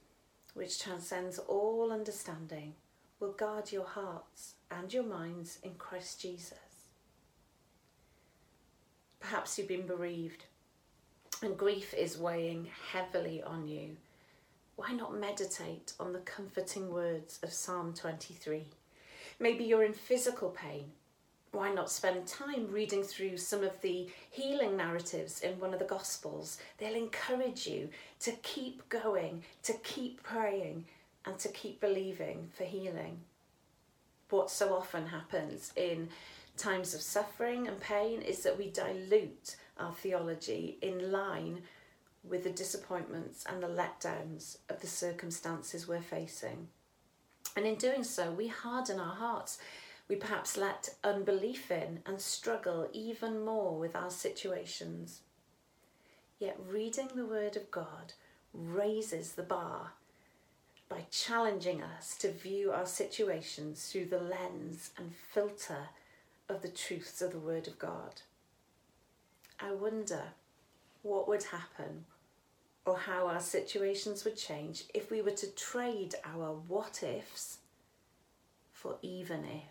which 0.55 0.83
transcends 0.83 1.39
all 1.39 1.93
understanding, 1.93 2.75
will 3.21 3.33
guard 3.33 3.71
your 3.71 3.87
hearts 3.87 4.55
and 4.69 4.93
your 4.93 5.05
minds 5.05 5.61
in 5.63 5.75
Christ 5.75 6.21
Jesus. 6.21 6.72
Perhaps 9.23 9.57
you've 9.57 9.69
been 9.69 9.87
bereaved 9.87 10.45
and 11.43 11.57
grief 11.57 11.95
is 11.95 12.19
weighing 12.19 12.69
heavily 12.93 13.43
on 13.43 13.69
you. 13.69 13.97
Why 14.77 14.93
not 14.93 15.15
meditate 15.19 15.93
on 16.01 16.13
the 16.13 16.19
comforting 16.21 16.93
words 16.93 17.39
of 17.43 17.53
Psalm 17.53 17.95
23? 17.95 18.65
Maybe 19.39 19.65
you're 19.65 19.85
in 19.85 19.93
physical 19.93 20.51
pain. 20.51 20.87
Why 21.53 21.73
not 21.73 21.91
spend 21.91 22.27
time 22.27 22.69
reading 22.71 23.03
through 23.03 23.37
some 23.37 23.63
of 23.63 23.81
the 23.81 24.09
healing 24.31 24.77
narratives 24.77 25.41
in 25.41 25.61
one 25.61 25.73
of 25.73 25.79
the 25.79 25.85
Gospels? 25.85 26.59
They'll 26.79 26.95
encourage 26.95 27.67
you 27.67 27.91
to 28.21 28.33
keep 28.43 28.89
going, 28.89 29.45
to 29.63 29.75
keep 29.85 30.23
praying, 30.23 30.87
and 31.27 31.39
to 31.39 31.49
keep 31.49 31.81
believing 31.81 32.49
for 32.57 32.65
healing. 32.65 33.21
What 34.31 34.51
so 34.51 34.75
often 34.75 35.07
happens 35.09 35.73
in 35.77 36.09
times 36.57 36.95
of 36.95 37.01
suffering 37.01 37.67
and 37.67 37.81
pain 37.81 38.23
is 38.23 38.43
that 38.43 38.59
we 38.59 38.71
dilute 38.71 39.57
our 39.79 39.93
theology 39.93 40.79
in 40.83 41.11
line 41.11 41.63
with 42.25 42.45
the 42.45 42.51
disappointments 42.51 43.45
and 43.49 43.63
the 43.63 43.69
letdowns 43.69 44.59
of 44.69 44.81
the 44.81 44.87
circumstances 44.87 45.89
we're 45.89 46.01
facing. 46.01 46.69
And 47.57 47.67
in 47.67 47.75
doing 47.75 48.05
so, 48.05 48.31
we 48.31 48.49
harden 48.49 49.01
our 49.01 49.15
hearts. 49.15 49.59
We 50.09 50.17
perhaps 50.17 50.57
let 50.57 50.95
unbelief 51.03 51.71
in 51.71 52.01
and 52.07 52.21
struggle 52.21 52.89
even 52.93 53.45
more 53.45 53.79
with 53.79 53.97
our 53.97 54.11
situations. 54.11 55.21
Yet, 56.39 56.59
reading 56.69 57.09
the 57.15 57.27
Word 57.27 57.57
of 57.57 57.71
God 57.71 58.15
raises 58.53 59.33
the 59.33 59.43
bar 59.43 59.93
by 60.89 61.07
challenging 61.11 61.83
us 61.83 62.17
to 62.19 62.31
view 62.31 62.73
our 62.73 62.87
situations 62.87 63.87
through 63.87 64.07
the 64.07 64.21
lens 64.21 64.91
and 64.99 65.15
filter 65.15 65.89
of 66.53 66.63
the 66.63 66.69
truths 66.69 67.23
of 67.23 67.33
the 67.33 67.39
Word 67.39 67.67
of 67.67 67.79
God. 67.79 68.23
I 69.59 69.73
wonder 69.73 70.23
what 71.03 71.27
would 71.29 71.45
happen 71.45 72.05
or 72.85 72.99
how 72.99 73.27
our 73.27 73.41
situations 73.41 74.25
would 74.25 74.37
change 74.37 74.85
if 74.93 75.11
we 75.11 75.23
were 75.23 75.31
to 75.31 75.47
trade 75.55 76.15
our 76.25 76.53
what 76.69 77.03
ifs 77.03 77.59
for 78.73 78.97
even 79.03 79.45
if. 79.45 79.63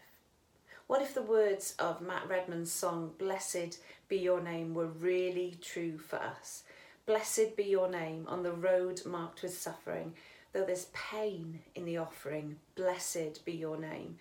What 0.88 1.02
if 1.02 1.14
the 1.14 1.22
words 1.22 1.76
of 1.78 2.02
Matt 2.02 2.28
Redman's 2.28 2.72
song, 2.72 3.12
Blessed 3.18 3.80
Be 4.08 4.18
Your 4.18 4.42
Name, 4.42 4.74
were 4.74 4.88
really 4.88 5.58
true 5.62 5.98
for 5.98 6.18
us? 6.18 6.64
Blessed 7.06 7.56
be 7.56 7.64
your 7.64 7.90
name 7.90 8.26
on 8.28 8.44
the 8.44 8.52
road 8.52 9.02
marked 9.06 9.42
with 9.42 9.58
suffering. 9.58 10.14
Though 10.54 10.66
there's 10.66 10.88
pain 10.94 11.60
in 11.76 11.86
the 11.86 11.98
offering, 11.98 12.58
blessed 12.76 13.44
be 13.46 13.54
your 13.54 13.78
name. 13.78 14.18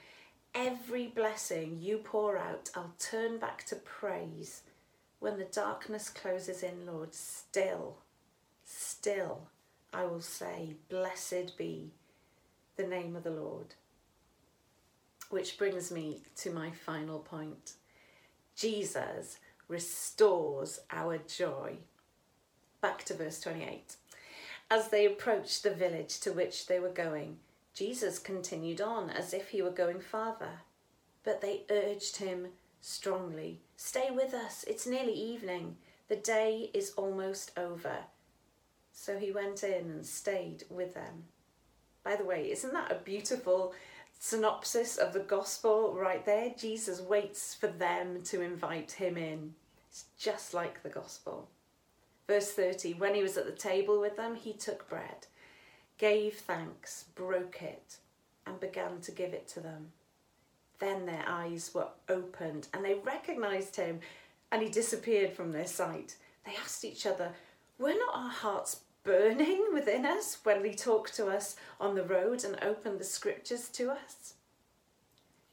Every 0.54 1.06
blessing 1.06 1.78
you 1.80 1.98
pour 1.98 2.36
out, 2.36 2.70
I'll 2.74 2.94
turn 2.98 3.38
back 3.38 3.64
to 3.66 3.76
praise. 3.76 4.62
When 5.20 5.38
the 5.38 5.44
darkness 5.44 6.08
closes 6.08 6.62
in, 6.62 6.86
Lord, 6.86 7.14
still, 7.14 7.98
still, 8.64 9.48
I 9.92 10.04
will 10.04 10.20
say, 10.20 10.74
Blessed 10.88 11.56
be 11.56 11.92
the 12.76 12.86
name 12.86 13.14
of 13.14 13.22
the 13.22 13.30
Lord. 13.30 13.74
Which 15.28 15.56
brings 15.58 15.92
me 15.92 16.22
to 16.36 16.50
my 16.50 16.70
final 16.70 17.20
point 17.20 17.74
Jesus 18.56 19.38
restores 19.68 20.80
our 20.90 21.18
joy. 21.18 21.76
Back 22.80 23.04
to 23.04 23.14
verse 23.14 23.40
28. 23.40 23.96
As 24.70 24.88
they 24.88 25.06
approached 25.06 25.62
the 25.62 25.70
village 25.70 26.20
to 26.20 26.32
which 26.32 26.66
they 26.66 26.80
were 26.80 26.90
going, 26.90 27.38
Jesus 27.74 28.18
continued 28.18 28.80
on 28.80 29.10
as 29.10 29.32
if 29.32 29.48
he 29.50 29.62
were 29.62 29.70
going 29.70 30.00
farther. 30.00 30.60
But 31.24 31.40
they 31.40 31.64
urged 31.70 32.16
him 32.16 32.48
strongly 32.80 33.60
Stay 33.82 34.10
with 34.10 34.34
us, 34.34 34.62
it's 34.68 34.86
nearly 34.86 35.14
evening. 35.14 35.74
The 36.08 36.16
day 36.16 36.68
is 36.74 36.92
almost 36.98 37.50
over. 37.56 37.96
So 38.92 39.16
he 39.16 39.32
went 39.32 39.64
in 39.64 39.90
and 39.90 40.04
stayed 40.04 40.64
with 40.68 40.92
them. 40.92 41.24
By 42.04 42.16
the 42.16 42.26
way, 42.26 42.50
isn't 42.50 42.74
that 42.74 42.92
a 42.92 42.96
beautiful 42.96 43.72
synopsis 44.18 44.98
of 44.98 45.14
the 45.14 45.20
gospel 45.20 45.96
right 45.98 46.26
there? 46.26 46.52
Jesus 46.58 47.00
waits 47.00 47.54
for 47.54 47.68
them 47.68 48.20
to 48.24 48.42
invite 48.42 48.92
him 48.92 49.16
in. 49.16 49.54
It's 49.88 50.04
just 50.18 50.52
like 50.52 50.82
the 50.82 50.90
gospel. 50.90 51.48
Verse 52.26 52.52
30 52.52 52.92
When 52.94 53.14
he 53.14 53.22
was 53.22 53.38
at 53.38 53.46
the 53.46 53.52
table 53.52 53.98
with 53.98 54.18
them, 54.18 54.34
he 54.34 54.52
took 54.52 54.90
bread, 54.90 55.26
gave 56.00 56.32
thanks, 56.34 57.04
broke 57.14 57.62
it, 57.62 57.98
and 58.46 58.58
began 58.58 59.00
to 59.02 59.12
give 59.12 59.34
it 59.34 59.46
to 59.46 59.60
them. 59.60 59.92
Then 60.78 61.04
their 61.04 61.24
eyes 61.28 61.72
were 61.74 61.88
opened 62.08 62.68
and 62.72 62.82
they 62.82 62.94
recognized 62.94 63.76
him, 63.76 64.00
and 64.50 64.62
he 64.62 64.70
disappeared 64.70 65.34
from 65.34 65.52
their 65.52 65.66
sight. 65.66 66.16
They 66.46 66.56
asked 66.56 66.86
each 66.86 67.06
other, 67.06 67.32
Were 67.78 67.92
not 67.92 68.14
our 68.14 68.30
hearts 68.30 68.80
burning 69.04 69.66
within 69.74 70.06
us 70.06 70.38
when 70.42 70.64
he 70.64 70.72
talked 70.72 71.14
to 71.16 71.26
us 71.26 71.56
on 71.78 71.94
the 71.94 72.02
road 72.02 72.44
and 72.44 72.58
opened 72.62 72.98
the 72.98 73.04
scriptures 73.04 73.68
to 73.68 73.90
us? 73.90 74.34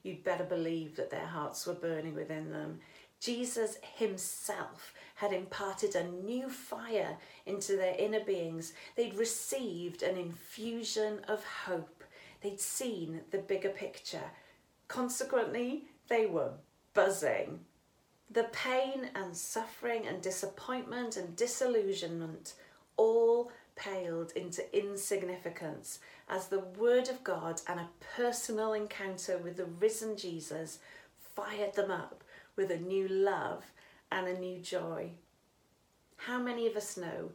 You'd 0.01 0.24
better 0.24 0.46
believe 0.46 0.96
that 0.96 1.10
their 1.10 1.27
hearts 1.27 1.68
were 1.68 1.74
burning 1.74 2.16
within 2.16 2.54
them. 2.54 2.80
Jesus 3.20 3.78
himself 3.96 4.94
had 5.16 5.34
imparted 5.34 5.96
a 5.96 6.08
new 6.08 6.50
fire 6.50 7.18
into 7.46 7.76
their 7.76 7.96
inner 7.98 8.24
beings. 8.24 8.74
They'd 8.96 9.16
received 9.16 10.04
an 10.04 10.18
infusion 10.18 11.22
of 11.28 11.44
hope. 11.44 12.04
They'd 12.42 12.60
seen 12.60 13.22
the 13.32 13.40
bigger 13.40 13.70
picture. 13.70 14.32
Consequently, 14.88 15.86
they 16.08 16.28
were 16.28 16.52
buzzing. 16.94 17.62
The 18.30 18.46
pain 18.46 19.10
and 19.16 19.36
suffering 19.36 20.06
and 20.06 20.22
disappointment 20.22 21.18
and 21.18 21.36
disillusionment 21.36 22.54
all 22.98 23.52
paled 23.76 24.32
into 24.32 24.78
insignificance 24.78 26.00
as 26.30 26.48
the 26.48 26.60
Word 26.60 27.10
of 27.10 27.24
God 27.24 27.62
and 27.68 27.80
a 27.80 27.89
personal 28.15 28.74
encounter 28.74 29.38
with 29.38 29.58
the 29.58 29.65
risen 29.65 30.18
Jesus 30.18 30.80
fired 31.36 31.76
them 31.76 31.91
up 31.91 32.24
with 32.58 32.72
a 32.72 32.78
new 32.78 33.08
love 33.08 33.63
and 34.12 34.28
a 34.28 34.38
new 34.38 34.60
joy. 34.60 35.12
How 36.17 36.39
many 36.39 36.67
of 36.67 36.76
us 36.76 36.98
know 36.98 37.32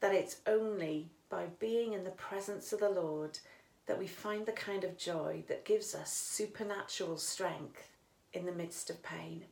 that 0.00 0.14
it's 0.14 0.38
only 0.46 1.08
by 1.30 1.46
being 1.58 1.94
in 1.94 2.04
the 2.04 2.10
presence 2.10 2.72
of 2.72 2.80
the 2.80 2.90
Lord 2.90 3.38
that 3.86 3.98
we 3.98 4.06
find 4.06 4.44
the 4.44 4.52
kind 4.52 4.84
of 4.84 4.98
joy 4.98 5.44
that 5.48 5.64
gives 5.64 5.94
us 5.94 6.12
supernatural 6.12 7.16
strength 7.16 7.88
in 8.32 8.44
the 8.44 8.52
midst 8.52 8.90
of 8.90 9.02
pain? 9.02 9.44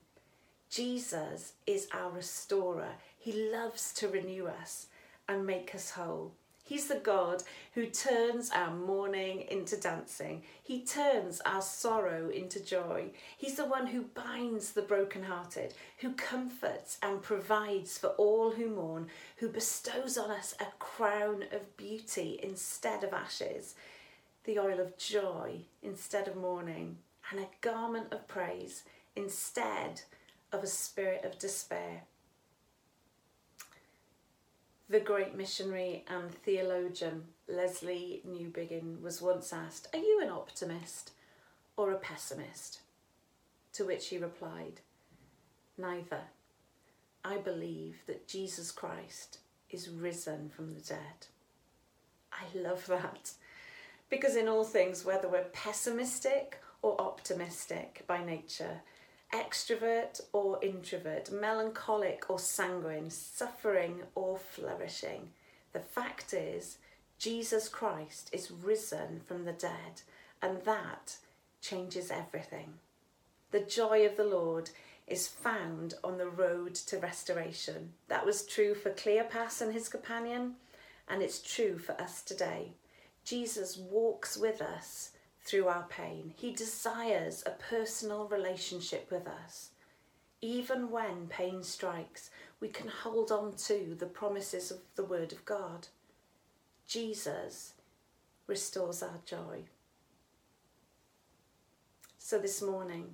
Jesus 0.69 1.53
is 1.67 1.89
our 1.93 2.11
restorer. 2.11 2.91
He 3.19 3.51
loves 3.51 3.95
to 3.95 4.09
renew 4.09 4.47
us 4.47 4.89
and 5.29 5.47
make 5.47 5.75
us 5.75 5.93
whole. 5.93 6.33
He's 6.69 6.87
the 6.87 6.97
God 6.97 7.43
who 7.73 7.87
turns 7.87 8.51
our 8.51 8.71
mourning 8.71 9.47
into 9.51 9.75
dancing. 9.81 10.43
He 10.63 10.85
turns 10.85 11.41
our 11.47 11.63
sorrow 11.63 12.29
into 12.29 12.63
joy. 12.63 13.07
He's 13.39 13.55
the 13.55 13.65
one 13.65 13.87
who 13.87 14.03
binds 14.03 14.73
the 14.73 14.83
brokenhearted, 14.83 15.73
who 16.01 16.13
comforts 16.13 16.99
and 17.03 17.23
provides 17.23 17.97
for 17.97 18.09
all 18.19 18.51
who 18.51 18.69
mourn, 18.69 19.07
who 19.39 19.49
bestows 19.49 20.19
on 20.19 20.31
us 20.31 20.55
a 20.61 20.67
crown 20.79 21.45
of 21.53 21.75
beauty 21.79 22.39
instead 22.43 23.03
of 23.03 23.15
ashes, 23.15 23.75
the 24.45 24.59
oil 24.59 24.79
of 24.79 24.99
joy 24.99 25.61
instead 25.83 26.29
of 26.29 26.37
mourning, 26.37 26.99
and 27.31 27.41
a 27.41 27.49
garment 27.63 28.13
of 28.13 28.29
praise 28.29 28.85
instead 29.17 30.03
of 30.53 30.63
a 30.63 30.67
spirit 30.67 31.25
of 31.25 31.39
despair. 31.39 32.03
The 34.91 35.01
great 35.01 35.35
missionary 35.35 36.05
and 36.09 36.31
theologian 36.31 37.25
Lesslie 37.47 38.25
Newbigin 38.27 39.03
was 39.03 39.21
once 39.21 39.53
asked, 39.53 39.89
Are 39.93 39.99
you 39.99 40.21
an 40.23 40.31
optimist 40.31 41.13
or 41.77 41.93
a 41.93 41.99
pessimist? 41.99 42.81
To 43.75 43.85
which 43.85 44.09
he 44.09 44.17
replied, 44.17 44.81
Neither. 45.77 46.23
I 47.23 47.37
believe 47.37 47.97
that 48.07 48.27
Jesus 48.27 48.71
Christ 48.71 49.39
is 49.71 49.91
risen 49.91 50.49
from 50.49 50.73
the 50.73 50.81
dead. 50.81 51.27
I 52.33 52.45
love 52.57 52.87
that. 52.87 53.33
Because 54.09 54.37
in 54.37 54.49
all 54.49 54.65
things, 54.65 55.05
whether 55.05 55.29
we're 55.29 55.45
pessimistic 55.53 56.63
or 56.81 56.99
optimistic 56.99 58.05
by 58.07 58.25
nature, 58.25 58.81
extrovert 59.33 60.21
or 60.33 60.59
introvert, 60.63 61.31
melancholic 61.31 62.31
or 62.31 62.39
sanguine, 62.39 63.11
suffering 63.11 64.03
or 64.15 64.39
flourishing. 64.39 65.31
The 65.73 65.81
fact 65.81 66.33
is, 66.33 66.79
Jesus 67.19 67.69
Christ 67.69 68.31
is 68.33 68.51
risen 68.51 69.21
from 69.27 69.45
the 69.45 69.53
dead, 69.53 70.03
and 70.41 70.63
that 70.63 71.17
changes 71.61 72.11
everything. 72.11 72.75
The 73.51 73.61
joy 73.61 74.07
of 74.07 74.17
the 74.17 74.25
Lord 74.25 74.71
is 75.07 75.27
found 75.27 75.95
on 76.05 76.19
the 76.19 76.29
road 76.29 76.75
to 76.75 76.99
restoration. 76.99 77.93
That 78.09 78.25
was 78.25 78.47
true 78.47 78.75
for 78.75 78.91
Cleopas 78.91 79.61
and 79.61 79.73
his 79.73 79.89
companion, 79.89 80.55
and 81.09 81.23
it's 81.23 81.41
true 81.41 81.79
for 81.79 82.01
us 82.01 82.23
today. 82.23 82.73
Jesus 83.25 83.77
walks 83.77 84.37
with 84.37 84.63
us 84.63 85.11
through 85.49 85.67
our 85.67 85.87
pain. 85.89 86.35
He 86.37 86.53
desires 86.53 87.43
a 87.47 87.51
personal 87.51 88.29
relationship 88.29 89.11
with 89.11 89.27
us. 89.27 89.71
Even 90.43 90.91
when 90.91 91.27
pain 91.29 91.63
strikes, 91.63 92.31
we 92.61 92.69
can 92.69 92.89
hold 92.89 93.33
on 93.33 93.55
to 93.55 93.97
the 93.99 94.07
promises 94.07 94.71
of 94.71 94.79
the 94.95 95.05
Word 95.05 95.33
of 95.33 95.45
God. 95.47 95.89
Jesus 96.87 97.73
restores 98.47 99.03
our 99.03 99.21
joy. 99.25 99.63
So 102.19 102.39
this 102.39 102.61
morning, 102.61 103.07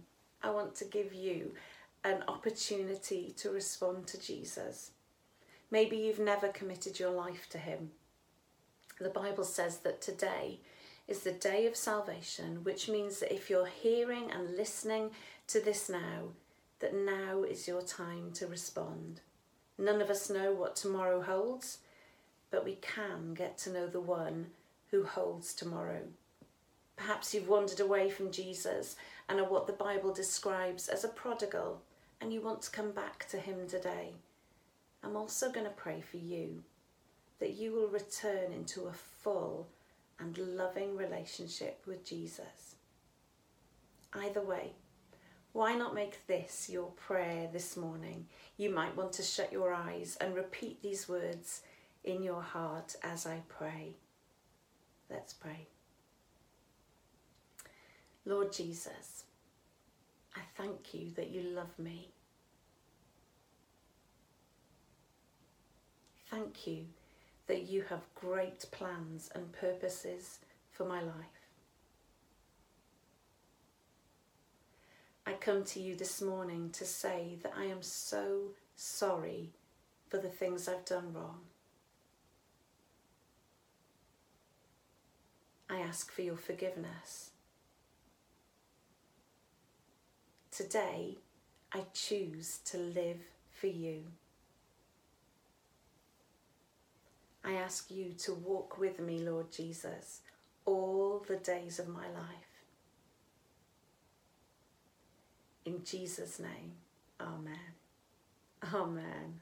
I 0.43 0.51
want 0.51 0.75
to 0.77 0.85
give 0.85 1.15
you 1.15 1.53
an 2.03 2.25
opportunity 2.27 3.33
to 3.37 3.51
respond 3.51 4.09
to 4.09 4.21
Jesus. 4.21 4.91
Maybe 5.71 5.97
you've 5.97 6.19
never 6.19 6.49
committed 6.49 6.99
your 6.99 7.13
life 7.13 7.49
to 7.51 7.59
Him. 7.59 7.93
The 9.01 9.09
Bible 9.09 9.45
says 9.45 9.79
that 9.79 10.01
today 10.01 10.59
is 11.07 11.21
the 11.21 11.33
day 11.33 11.67
of 11.67 11.77
salvation, 11.77 12.65
which 12.65 12.89
means 12.89 13.21
that 13.21 13.33
if 13.33 13.51
you're 13.51 13.67
hearing 13.67 14.31
and 14.31 14.57
listening 14.57 15.11
to 15.49 15.61
this 15.61 15.89
now, 15.89 16.29
that 16.81 16.95
now 16.95 17.43
is 17.43 17.69
your 17.69 17.83
time 17.83 18.31
to 18.33 18.47
respond. 18.47 19.21
None 19.79 20.01
of 20.01 20.11
us 20.11 20.31
know 20.31 20.53
what 20.53 20.77
tomorrow 20.77 21.21
holds, 21.21 21.79
but 22.51 22.65
we 22.65 22.77
can 22.77 23.35
get 23.35 23.59
to 23.59 23.71
know 23.71 23.87
the 23.87 24.01
one 24.01 24.47
who 24.91 25.05
holds 25.05 25.53
tomorrow. 25.53 26.03
Perhaps 26.97 27.35
you've 27.35 27.49
wandered 27.49 27.81
away 27.81 28.09
from 28.09 28.31
Jesus 28.31 28.97
and 29.29 29.41
are 29.41 29.49
what 29.49 29.67
the 29.67 29.73
Bible 29.73 30.13
describes 30.13 30.89
as 30.89 31.05
a 31.05 31.09
prodigal, 31.09 31.83
and 32.21 32.33
you 32.33 32.41
want 32.41 32.63
to 32.63 32.71
come 32.71 32.93
back 32.93 33.27
to 33.29 33.39
him 33.39 33.67
today. 33.67 34.13
I'm 35.03 35.17
also 35.17 35.51
going 35.51 35.67
to 35.67 35.73
pray 35.73 36.01
for 36.01 36.17
you 36.17 36.63
that 37.41 37.55
you 37.55 37.73
will 37.73 37.89
return 37.89 38.53
into 38.53 38.87
a 38.87 38.93
full 38.93 39.67
and 40.19 40.37
loving 40.39 40.97
relationship 40.97 41.83
with 41.87 42.05
Jesus. 42.05 42.77
Either 44.13 44.41
way, 44.41 44.73
why 45.53 45.75
not 45.75 45.95
make 45.95 46.27
this 46.27 46.69
your 46.69 46.91
prayer 46.91 47.49
this 47.53 47.77
morning? 47.77 48.27
You 48.57 48.71
might 48.71 48.97
want 48.97 49.13
to 49.15 49.23
shut 49.23 49.53
your 49.53 49.73
eyes 49.73 50.17
and 50.21 50.35
repeat 50.35 50.83
these 50.83 51.09
words 51.09 51.63
in 52.03 52.23
your 52.23 52.43
heart 52.43 52.97
as 53.03 53.27
I 53.27 53.43
pray. 53.49 53.95
Let's 55.11 55.33
pray. 55.33 55.69
Lord 58.25 58.53
Jesus, 58.53 59.25
I 60.35 60.41
thank 60.57 60.95
you 60.95 61.11
that 61.17 61.31
you 61.31 61.43
love 61.43 61.79
me. 61.79 62.09
Thank 66.31 66.67
you 66.67 66.87
that 67.47 67.69
you 67.69 67.83
have 67.89 68.03
great 68.15 68.65
plans 68.71 69.31
and 69.35 69.53
purposes 69.53 70.39
for 70.71 70.85
my 70.85 71.01
life. 71.01 71.45
I 75.27 75.33
come 75.35 75.65
to 75.65 75.81
you 75.81 75.97
this 75.97 76.21
morning 76.21 76.71
to 76.75 76.85
say 76.85 77.39
that 77.43 77.53
I 77.57 77.65
am 77.65 77.83
so 77.83 78.51
sorry 78.77 79.51
for 80.09 80.19
the 80.19 80.29
things 80.29 80.69
I've 80.69 80.85
done 80.85 81.13
wrong. 81.15 81.41
I 85.69 85.79
ask 85.79 86.13
for 86.13 86.23
your 86.23 86.37
forgiveness. 86.37 87.31
Today, 90.51 91.17
I 91.73 91.85
choose 91.95 92.61
to 92.67 92.79
live 92.79 93.21
for 93.51 93.67
you. 93.67 94.05
I 97.45 97.55
ask 97.55 97.91
you 97.91 98.13
to 98.21 98.35
walk 98.35 98.79
with 98.79 98.99
me, 98.99 99.19
Lord 99.19 99.53
Jesus, 99.53 100.21
all 100.65 101.25
the 101.29 101.37
days 101.37 101.79
of 101.79 101.89
my 101.89 102.07
life. 102.07 102.55
In 105.67 105.85
Jesus' 105.85 106.39
name, 106.39 106.73
Amen. 107.21 107.75
Amen. 108.73 109.41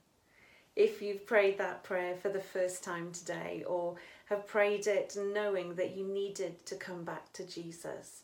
If 0.75 1.03
you've 1.03 1.27
prayed 1.27 1.59
that 1.59 1.85
prayer 1.85 2.17
for 2.17 2.29
the 2.29 2.41
first 2.41 2.83
time 2.83 3.13
today 3.13 3.63
or 3.67 3.97
have 4.27 4.47
prayed 4.47 4.87
it 4.87 5.17
knowing 5.17 5.75
that 5.75 5.97
you 5.97 6.07
needed 6.07 6.65
to 6.67 6.77
come 6.77 7.05
back 7.05 7.33
to 7.35 7.45
Jesus, 7.45 8.23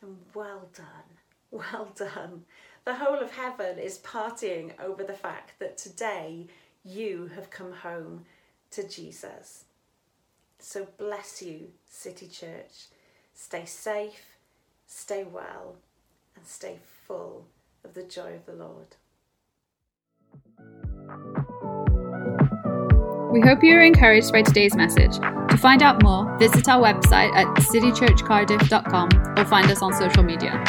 then 0.00 0.16
well 0.34 0.68
done. 0.74 0.86
Well 1.50 1.92
done. 1.96 2.44
The 2.84 2.94
whole 2.94 3.18
of 3.18 3.32
heaven 3.32 3.78
is 3.78 3.98
partying 3.98 4.78
over 4.80 5.02
the 5.04 5.14
fact 5.14 5.52
that 5.58 5.78
today 5.78 6.46
you 6.84 7.30
have 7.34 7.50
come 7.50 7.72
home 7.72 8.24
to 8.72 8.86
Jesus. 8.86 9.64
So 10.58 10.86
bless 10.98 11.42
you, 11.42 11.68
City 11.88 12.26
Church. 12.26 12.86
Stay 13.34 13.64
safe, 13.64 14.36
stay 14.86 15.24
well, 15.24 15.76
and 16.34 16.46
stay 16.46 16.78
full 17.06 17.46
of 17.84 17.94
the 17.94 18.02
joy 18.02 18.34
of 18.34 18.46
the 18.46 18.52
Lord. 18.52 18.96
We 23.32 23.40
hope 23.42 23.62
you 23.62 23.74
are 23.76 23.82
encouraged 23.82 24.32
by 24.32 24.42
today's 24.42 24.74
message. 24.74 25.18
To 25.18 25.56
find 25.58 25.82
out 25.82 26.02
more, 26.02 26.36
visit 26.38 26.68
our 26.68 26.80
website 26.82 27.34
at 27.34 27.46
citychurchcardiff.com 27.58 29.38
or 29.38 29.44
find 29.44 29.70
us 29.70 29.82
on 29.82 29.92
social 29.92 30.22
media. 30.22 30.64